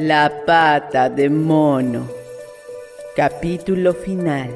[0.00, 2.06] La pata de mono.
[3.16, 4.54] Capítulo final.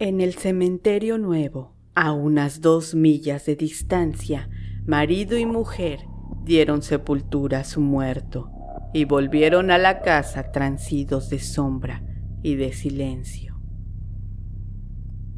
[0.00, 4.50] En el cementerio nuevo, a unas dos millas de distancia,
[4.84, 6.00] marido y mujer
[6.42, 8.50] dieron sepultura a su muerto
[8.92, 12.02] y volvieron a la casa transidos de sombra
[12.42, 13.60] y de silencio.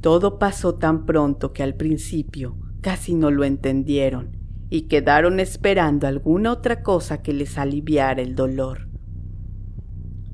[0.01, 4.42] Todo pasó tan pronto que al principio casi no lo entendieron
[4.73, 8.89] y quedaron esperando alguna otra cosa que les aliviara el dolor.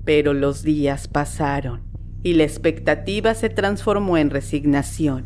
[0.04, 1.80] Pero los días pasaron
[2.22, 5.24] y la expectativa se transformó en resignación,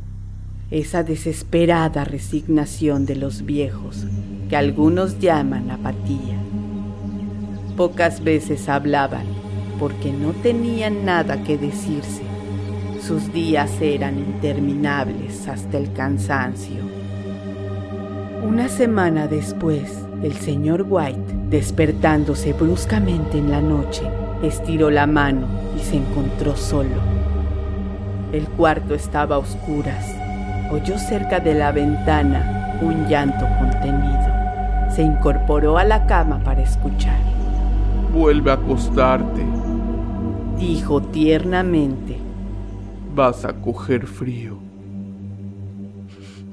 [0.70, 4.06] esa desesperada resignación de los viejos
[4.48, 6.38] que algunos llaman apatía.
[7.76, 9.26] Pocas veces hablaban
[9.78, 12.22] porque no tenían nada que decirse.
[13.06, 17.01] Sus días eran interminables hasta el cansancio.
[18.42, 24.02] Una semana después, el señor White, despertándose bruscamente en la noche,
[24.42, 26.96] estiró la mano y se encontró solo.
[28.32, 30.12] El cuarto estaba a oscuras.
[30.72, 34.90] Oyó cerca de la ventana un llanto contenido.
[34.90, 37.20] Se incorporó a la cama para escuchar.
[38.12, 39.44] Vuelve a acostarte,
[40.58, 42.16] dijo tiernamente.
[43.14, 44.61] Vas a coger frío.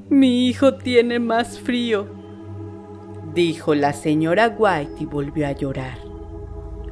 [0.10, 2.08] Mi hijo tiene más frío,
[3.36, 6.00] dijo la señora White y volvió a llorar.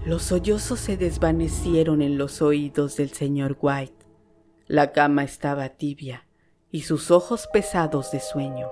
[0.06, 4.06] Los sollozos se desvanecieron en los oídos del señor White.
[4.68, 6.28] La cama estaba tibia
[6.70, 8.68] y sus ojos pesados de sueño.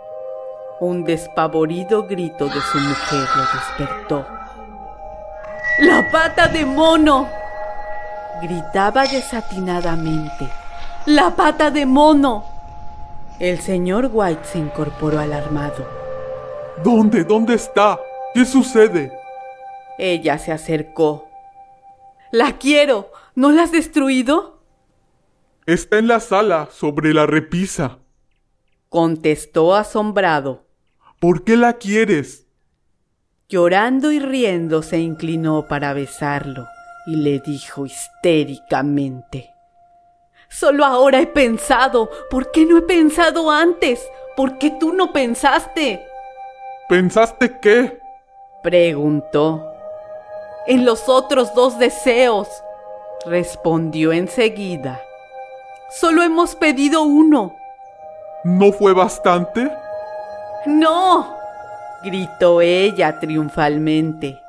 [0.80, 4.28] Un despavorido grito de su mujer lo despertó.
[5.80, 7.28] ¡La pata de mono!
[8.44, 10.48] gritaba desatinadamente.
[11.08, 12.55] ¡La pata de mono!
[13.40, 15.86] El señor White se incorporó alarmado.
[16.84, 17.26] ¿Dónde?
[17.26, 18.00] ¿Dónde está?
[18.34, 19.12] ¿Qué sucede?
[19.98, 21.28] Ella se acercó.
[22.32, 23.12] La quiero.
[23.36, 24.62] ¿No la has destruido?
[25.66, 28.00] Está en la sala, sobre la repisa.
[28.88, 30.66] Contestó asombrado.
[31.20, 32.48] ¿Por qué la quieres?
[33.50, 36.68] Llorando y riendo se inclinó para besarlo
[37.06, 39.55] y le dijo histéricamente.
[40.50, 42.10] Solo ahora he pensado.
[42.30, 44.08] ¿Por qué no he pensado antes?
[44.36, 46.06] ¿Por qué tú no pensaste?
[46.90, 48.00] ¿Pensaste qué?
[48.64, 49.72] Preguntó.
[50.68, 52.48] En los otros dos deseos,
[53.26, 55.02] respondió enseguida.
[55.90, 57.56] Solo hemos pedido uno.
[58.44, 59.72] ¿No fue bastante?
[60.66, 61.38] No,
[62.04, 64.42] gritó ella triunfalmente.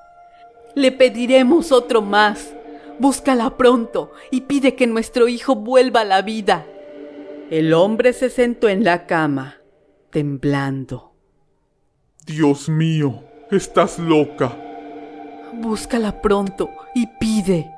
[0.74, 2.55] Le pediremos otro más.
[2.98, 6.66] Búscala pronto y pide que nuestro hijo vuelva a la vida.
[7.50, 9.58] El hombre se sentó en la cama,
[10.10, 11.12] temblando.
[12.24, 14.56] Dios mío, estás loca.
[15.52, 17.70] Búscala pronto y pide,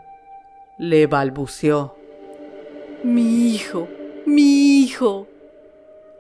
[0.79, 1.97] le balbuceó.
[3.03, 3.89] Mi hijo,
[4.25, 5.27] mi hijo.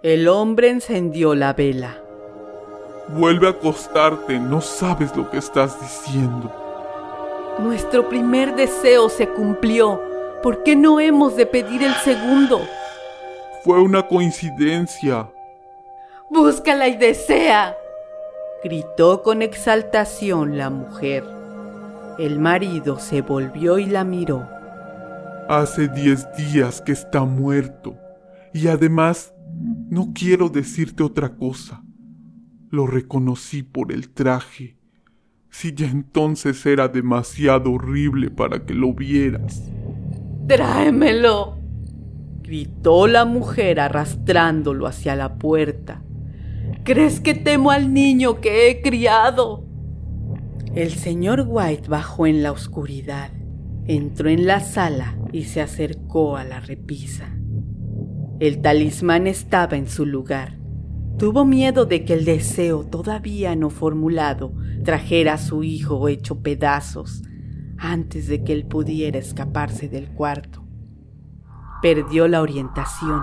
[0.02, 2.02] El hombre encendió la vela.
[3.08, 6.67] Vuelve a acostarte, no sabes lo que estás diciendo.
[7.58, 10.00] Nuestro primer deseo se cumplió.
[10.44, 12.60] ¿Por qué no hemos de pedir el segundo?
[13.64, 15.28] Fue una coincidencia.
[16.30, 17.76] Búscala y desea.
[18.62, 21.24] Gritó con exaltación la mujer.
[22.16, 24.48] El marido se volvió y la miró.
[25.48, 27.96] Hace diez días que está muerto.
[28.52, 29.34] Y además,
[29.90, 31.82] no quiero decirte otra cosa.
[32.70, 34.77] Lo reconocí por el traje
[35.50, 39.62] si ya entonces era demasiado horrible para que lo vieras.
[40.46, 41.58] Tráemelo,
[42.42, 46.02] gritó la mujer arrastrándolo hacia la puerta.
[46.84, 49.64] ¿Crees que temo al niño que he criado?
[50.74, 53.30] El señor White bajó en la oscuridad,
[53.86, 57.28] entró en la sala y se acercó a la repisa.
[58.38, 60.57] El talismán estaba en su lugar
[61.18, 64.52] Tuvo miedo de que el deseo todavía no formulado
[64.84, 67.24] trajera a su hijo hecho pedazos
[67.76, 70.64] antes de que él pudiera escaparse del cuarto.
[71.82, 73.22] Perdió la orientación,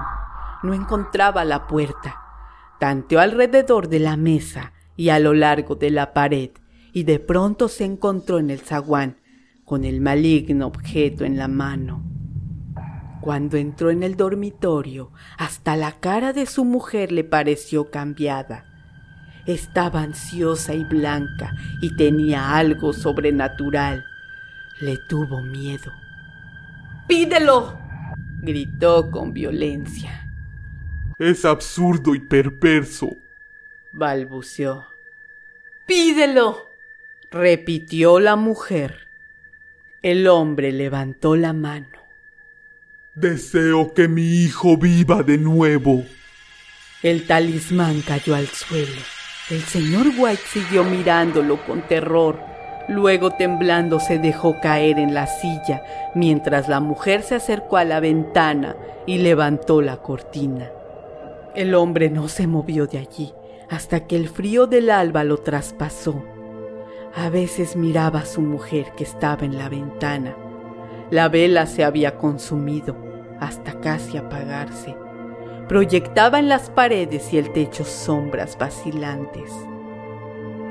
[0.61, 2.17] no encontraba la puerta,
[2.81, 6.49] tanteó alrededor de la mesa y a lo largo de la pared
[6.91, 9.21] y de pronto se encontró en el zaguán
[9.63, 12.14] con el maligno objeto en la mano.
[13.25, 18.65] Cuando entró en el dormitorio, hasta la cara de su mujer le pareció cambiada.
[19.47, 24.05] Estaba ansiosa y blanca y tenía algo sobrenatural.
[24.79, 25.91] Le tuvo miedo.
[27.07, 27.79] ¡Pídelo!
[28.43, 30.29] gritó con violencia.
[31.17, 33.09] Es absurdo y perverso,
[33.91, 34.85] balbuceó.
[35.87, 36.59] ¡Pídelo!
[37.31, 39.07] repitió la mujer.
[40.03, 41.94] El hombre levantó la mano.
[43.15, 46.03] Deseo que mi hijo viva de nuevo.
[47.01, 49.01] El talismán cayó al suelo.
[49.49, 52.37] El señor White siguió mirándolo con terror.
[52.89, 55.81] Luego temblando se dejó caer en la silla
[56.13, 58.75] mientras la mujer se acercó a la ventana
[59.05, 60.69] y levantó la cortina.
[61.55, 63.33] El hombre no se movió de allí
[63.69, 66.21] hasta que el frío del alba lo traspasó.
[67.15, 70.35] A veces miraba a su mujer que estaba en la ventana.
[71.11, 73.04] La vela se había consumido
[73.39, 74.95] hasta casi apagarse.
[75.67, 79.51] Proyectaba en las paredes y el techo sombras vacilantes.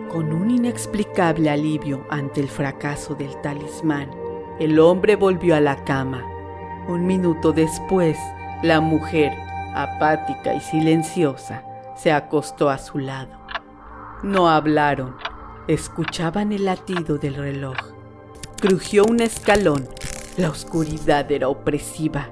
[0.08, 4.10] Con un inexplicable alivio ante el fracaso del talismán,
[4.60, 6.24] el hombre volvió a la cama.
[6.86, 8.16] Un minuto después,
[8.62, 9.32] la mujer,
[9.74, 11.64] apática y silenciosa,
[11.96, 13.32] se acostó a su lado.
[14.22, 15.16] No hablaron,
[15.66, 17.76] escuchaban el latido del reloj.
[18.60, 19.88] Crujió un escalón,
[20.36, 22.30] la oscuridad era opresiva.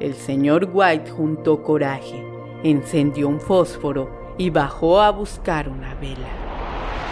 [0.00, 2.24] El señor White juntó coraje,
[2.62, 6.28] encendió un fósforo y bajó a buscar una vela.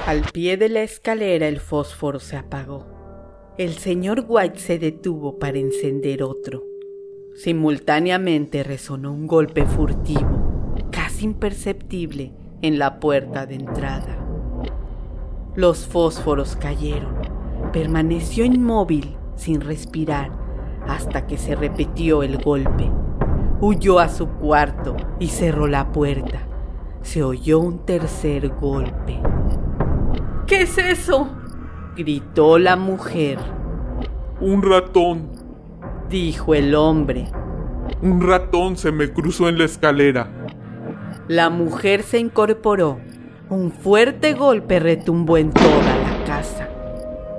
[0.07, 2.87] Al pie de la escalera el fósforo se apagó.
[3.57, 6.65] El señor White se detuvo para encender otro.
[7.37, 12.33] Simultáneamente resonó un golpe furtivo, casi imperceptible,
[12.63, 14.19] en la puerta de entrada.
[15.55, 17.15] Los fósforos cayeron.
[17.73, 20.33] Permaneció inmóvil, sin respirar,
[20.87, 22.91] hasta que se repitió el golpe.
[23.61, 26.41] Huyó a su cuarto y cerró la puerta.
[27.03, 29.21] Se oyó un tercer golpe.
[30.47, 31.29] ¿Qué es eso?
[31.97, 33.39] gritó la mujer.
[34.41, 35.31] Un ratón,
[36.09, 37.29] dijo el hombre.
[38.03, 40.29] un ratón se me cruzó en la escalera.
[41.29, 42.99] La mujer se incorporó.
[43.49, 46.69] Un fuerte golpe retumbó en toda la casa.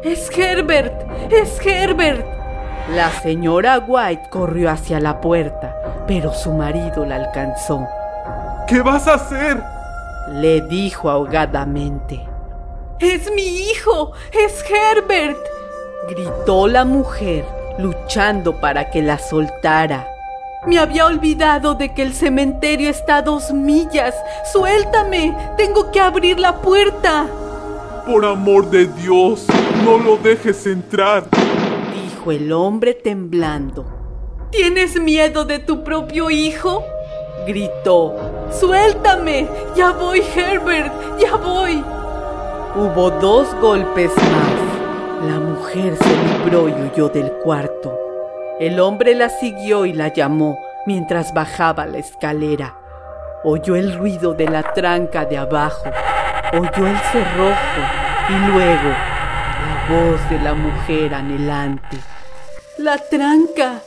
[0.03, 0.93] ¡Es Herbert!
[1.31, 2.42] ¡Es Herbert!
[2.89, 7.87] La señora White corrió hacia la puerta, pero su marido la alcanzó.
[8.67, 9.63] ¿Qué vas a hacer?
[10.33, 12.21] Le dijo ahogadamente.
[12.99, 14.11] ¡Es mi hijo!
[14.33, 15.37] ¡Es Herbert!
[16.09, 17.45] gritó la mujer,
[17.77, 20.05] luchando para que la soltara.
[20.67, 24.13] Me había olvidado de que el cementerio está a dos millas.
[24.51, 25.35] Suéltame.
[25.57, 27.27] Tengo que abrir la puerta.
[28.05, 29.45] Por amor de Dios,
[29.85, 31.23] no lo dejes entrar.
[32.31, 33.85] El hombre temblando.
[34.49, 36.83] ¿Tienes miedo de tu propio hijo?
[37.45, 38.15] Gritó.
[38.49, 39.47] Suéltame.
[39.75, 40.93] Ya voy, Herbert.
[41.19, 41.83] Ya voy.
[42.75, 45.29] Hubo dos golpes más.
[45.29, 47.93] La mujer se libró y huyó del cuarto.
[48.59, 52.77] El hombre la siguió y la llamó mientras bajaba la escalera.
[53.43, 55.89] Oyó el ruido de la tranca de abajo,
[56.53, 57.81] oyó el cerrojo
[58.29, 61.97] y luego la voz de la mujer anhelante.
[62.77, 63.83] La tranca,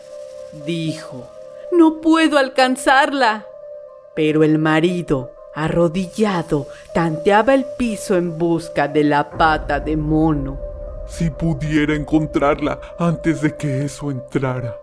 [0.65, 1.29] dijo,
[1.73, 3.45] no puedo alcanzarla.
[4.15, 10.61] Pero el marido, arrodillado, tanteaba el piso en busca de la pata de mono.
[11.09, 14.77] Si pudiera encontrarla antes de que eso entrara.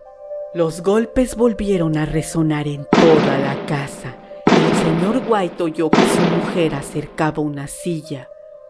[0.53, 4.15] Los golpes volvieron a resonar en toda la casa.
[4.45, 8.27] El señor White oyó que su mujer acercaba una silla.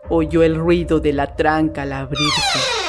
[0.10, 2.83] Oyó el ruido de la tranca al abrirse.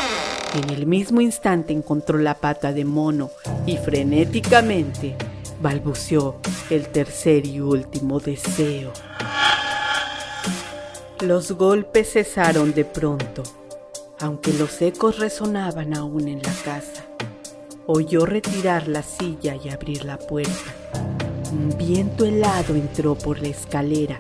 [0.55, 3.31] En el mismo instante encontró la pata de mono
[3.67, 5.17] y frenéticamente
[5.61, 6.37] balbuceó
[6.71, 8.93] el tercer y último deseo.
[11.21, 13.43] Los golpes cesaron de pronto
[14.21, 17.05] aunque los ecos resonaban aún en la casa.
[17.87, 20.73] Oyó retirar la silla y abrir la puerta.
[21.53, 24.17] Un viento helado entró por la escalera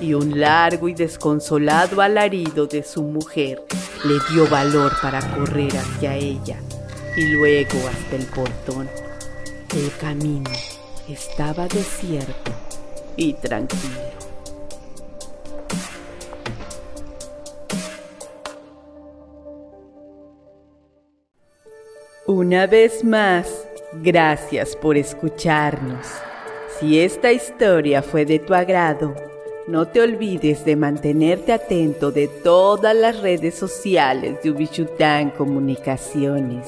[0.00, 3.62] y un largo y desconsolado alarido de su mujer
[4.04, 6.58] le dio valor para correr hacia ella
[7.16, 8.88] y luego hasta el portón.
[9.74, 10.50] El camino
[11.08, 12.50] estaba desierto
[13.16, 14.10] y tranquilo.
[22.26, 26.06] Una vez más, gracias por escucharnos.
[26.78, 29.29] Si esta historia fue de tu agrado,
[29.70, 36.66] no te olvides de mantenerte atento de todas las redes sociales de Ubichután Comunicaciones.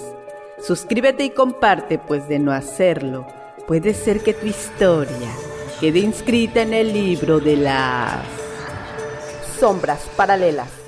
[0.65, 3.27] Suscríbete y comparte, pues de no hacerlo,
[3.67, 5.33] puede ser que tu historia
[5.81, 8.25] quede inscrita en el libro de las
[9.59, 10.82] sombras paralelas.